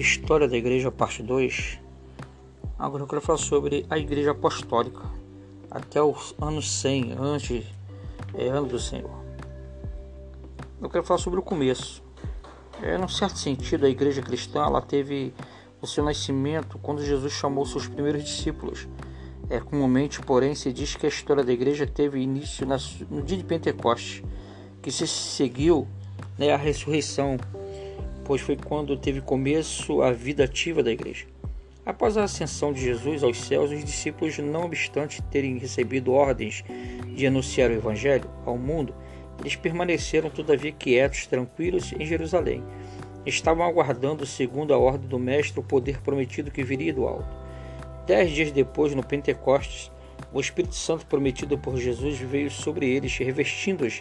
[0.00, 1.78] História da Igreja, parte 2.
[2.78, 5.02] Agora eu quero falar sobre a Igreja Apostólica,
[5.70, 7.66] até os anos 100, antes
[8.32, 9.10] é, ano do Senhor.
[10.80, 12.02] Eu quero falar sobre o começo.
[12.82, 15.34] É, num certo sentido, a Igreja Cristã ela teve
[15.82, 18.88] o seu nascimento quando Jesus chamou seus primeiros discípulos.
[19.50, 22.66] É, comumente, porém, se diz que a história da Igreja teve início
[23.10, 24.24] no dia de Pentecostes,
[24.80, 25.86] que se seguiu
[26.38, 27.36] né, a ressurreição
[28.30, 31.26] pois foi quando teve começo a vida ativa da igreja.
[31.84, 36.62] Após a ascensão de Jesus aos céus, os discípulos, não obstante terem recebido ordens
[37.08, 38.94] de anunciar o Evangelho ao mundo,
[39.40, 42.62] eles permaneceram todavia quietos, tranquilos em Jerusalém.
[43.26, 47.36] Estavam aguardando, segundo a ordem do Mestre, o poder prometido que viria do alto.
[48.06, 49.90] Dez dias depois, no Pentecostes,
[50.32, 54.00] o Espírito Santo prometido por Jesus veio sobre eles, revestindo-os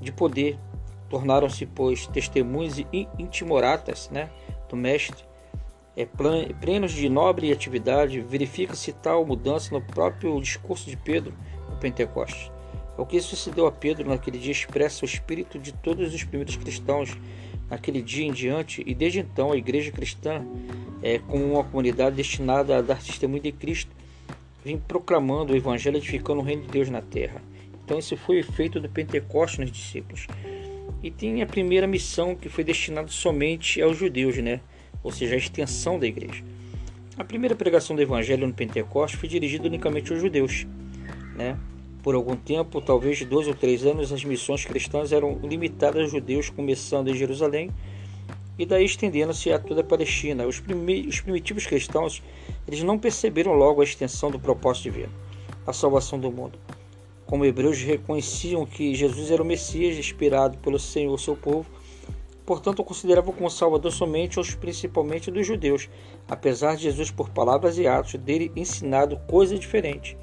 [0.00, 0.58] de poder
[1.10, 4.30] Tornaram-se, pois, testemunhos e intimoratas né,
[4.68, 5.24] do Mestre.
[5.96, 11.34] É, plenos de nobre atividade, verifica-se tal mudança no próprio discurso de Pedro
[11.68, 12.50] no Pentecostes.
[12.96, 17.16] O que sucedeu a Pedro naquele dia expressa o espírito de todos os primeiros cristãos
[17.68, 20.44] naquele dia em diante, e desde então a igreja cristã,
[21.02, 23.90] é, como uma comunidade destinada a dar testemunho de Cristo,
[24.64, 27.42] vem proclamando o evangelho edificando o reino de Deus na terra.
[27.84, 30.26] Então esse foi o efeito do Pentecostes nos discípulos
[31.02, 34.60] e tem a primeira missão que foi destinada somente aos judeus, né?
[35.02, 36.44] ou seja, a extensão da igreja.
[37.16, 40.66] A primeira pregação do evangelho no Pentecostes foi dirigida unicamente aos judeus.
[41.34, 41.58] Né?
[42.02, 46.50] Por algum tempo, talvez dois ou três anos, as missões cristãs eram limitadas aos judeus,
[46.50, 47.70] começando em Jerusalém
[48.58, 50.46] e daí estendendo-se a toda a Palestina.
[50.46, 50.62] Os,
[51.08, 52.22] os primitivos cristãos
[52.66, 55.12] eles não perceberam logo a extensão do propósito divino,
[55.66, 56.58] a salvação do mundo
[57.30, 61.64] como hebreus reconheciam que Jesus era o Messias inspirado pelo Senhor, seu povo,
[62.44, 65.88] portanto consideravam como Salvador somente os principalmente dos judeus,
[66.28, 70.18] apesar de Jesus, por palavras e atos dele, ensinado coisa diferente.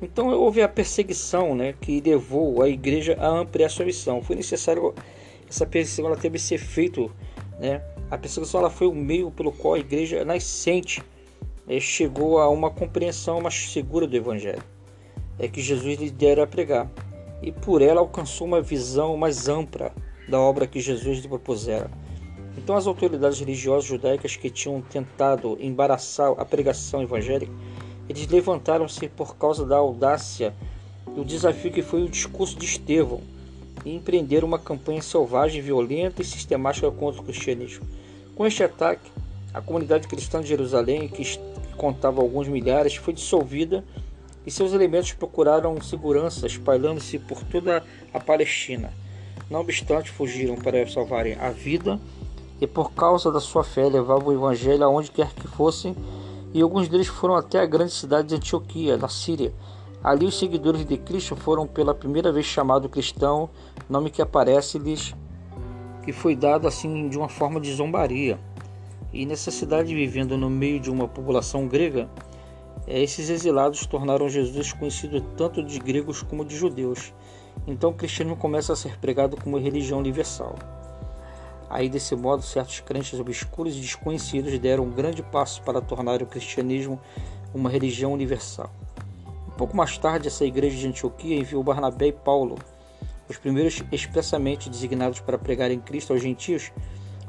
[0.00, 4.22] Então houve a perseguição né, que levou a igreja a ampliar sua missão.
[4.22, 4.94] Foi necessário,
[5.50, 7.10] essa perseguição ela teve esse efeito.
[7.58, 7.82] Né?
[8.12, 11.02] A perseguição ela foi o meio pelo qual a igreja nascente
[11.66, 14.77] né, chegou a uma compreensão mais segura do Evangelho
[15.38, 16.90] é que Jesus lhe dera a pregar,
[17.42, 19.92] e por ela alcançou uma visão mais ampla
[20.28, 21.90] da obra que Jesus lhe propusera.
[22.56, 27.52] Então as autoridades religiosas judaicas que tinham tentado embaraçar a pregação evangélica,
[28.08, 30.54] eles levantaram-se por causa da audácia
[31.16, 33.20] e o desafio que foi o discurso de Estevão
[33.84, 37.86] e empreenderam uma campanha selvagem, violenta e sistemática contra o cristianismo.
[38.34, 39.10] Com este ataque,
[39.54, 41.38] a comunidade cristã de Jerusalém, que
[41.76, 43.84] contava alguns milhares, foi dissolvida
[44.48, 48.90] e seus elementos procuraram segurança espalhando-se por toda a Palestina.
[49.50, 52.00] Não obstante, fugiram para salvarem a vida
[52.58, 55.94] e por causa da sua fé levavam o evangelho aonde quer que fossem,
[56.54, 59.52] e alguns deles foram até a grande cidade de Antioquia, na Síria.
[60.02, 63.50] Ali os seguidores de Cristo foram pela primeira vez chamados cristão,
[63.86, 65.14] nome que aparece-lhes
[66.06, 68.38] que foi dado assim de uma forma de zombaria.
[69.12, 72.08] E nessa cidade vivendo no meio de uma população grega,
[72.88, 77.12] esses exilados tornaram Jesus conhecido tanto de gregos como de judeus.
[77.66, 80.54] Então o cristianismo começa a ser pregado como religião universal.
[81.68, 86.26] Aí, desse modo, certos crentes obscuros e desconhecidos deram um grande passo para tornar o
[86.26, 86.98] cristianismo
[87.54, 88.70] uma religião universal.
[89.46, 92.56] Um pouco mais tarde, essa igreja de Antioquia enviou Barnabé e Paulo.
[93.28, 96.72] Os primeiros expressamente designados para pregar em Cristo aos gentios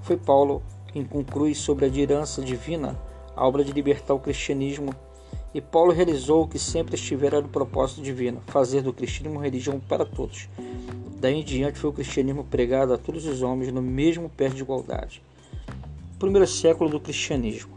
[0.02, 2.98] foi Paulo, quem conclui sobre a herança divina
[3.40, 4.94] a obra de libertar o cristianismo
[5.54, 10.06] e Paulo realizou o que sempre estivera no propósito divino, fazer do cristianismo religião para
[10.06, 10.48] todos.
[11.20, 14.62] Daí em diante foi o cristianismo pregado a todos os homens no mesmo pé de
[14.62, 15.22] igualdade.
[16.18, 17.72] Primeiro século do cristianismo.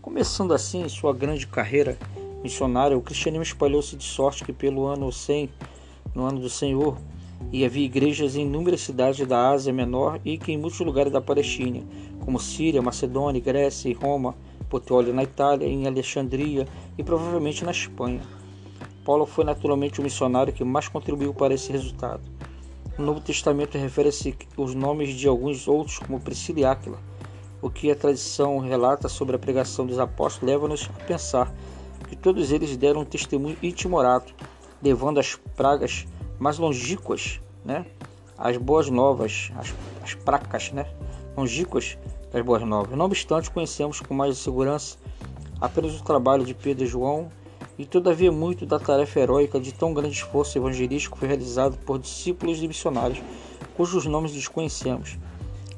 [0.00, 1.98] Começando assim sua grande carreira
[2.42, 5.50] missionária, o cristianismo espalhou-se de sorte que pelo ano 100,
[6.14, 6.96] no ano do Senhor,
[7.50, 11.20] e havia igrejas em inúmeras cidades da Ásia Menor e que em muitos lugares da
[11.20, 11.82] Palestina,
[12.20, 14.34] como Síria, Macedônia, Grécia e Roma,
[14.72, 16.66] Puteoli na Itália, em Alexandria
[16.96, 18.22] e provavelmente na Espanha.
[19.04, 22.22] Paulo foi naturalmente o missionário que mais contribuiu para esse resultado.
[22.96, 26.98] No Novo Testamento refere-se os nomes de alguns outros, como Priscila e Áquila.
[27.60, 31.54] O que a tradição relata sobre a pregação dos apóstolos leva-nos a pensar
[32.08, 34.34] que todos eles deram um testemunho intimorato,
[34.82, 36.06] levando as pragas
[36.38, 37.84] mais longínquas, né?
[38.38, 40.86] as boas novas, as, as pracas né?
[41.36, 41.98] longínquas
[42.32, 42.96] das Boas Novas.
[42.96, 44.96] Não obstante, conhecemos com mais segurança
[45.60, 47.30] apenas o trabalho de Pedro e João,
[47.78, 52.60] e todavia muito da tarefa heróica de tão grande esforço evangelístico foi realizado por discípulos
[52.62, 53.22] e missionários,
[53.76, 55.16] cujos nomes desconhecemos.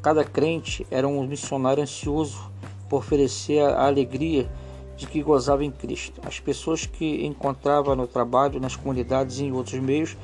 [0.03, 2.51] Cada crente era um missionário ansioso
[2.89, 4.51] por oferecer a alegria
[4.97, 6.21] de que gozava em Cristo.
[6.27, 10.17] As pessoas que encontrava no trabalho, nas comunidades e em outros meios,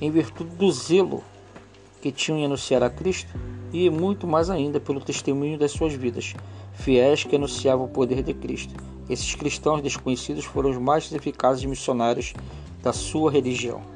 [0.00, 1.22] em virtude do zelo
[2.00, 3.32] que tinham em anunciar a Cristo,
[3.84, 6.34] e muito mais ainda pelo testemunho das suas vidas,
[6.72, 8.74] fiéis que anunciavam o poder de Cristo.
[9.10, 12.32] Esses cristãos desconhecidos foram os mais eficazes missionários
[12.82, 13.95] da sua religião.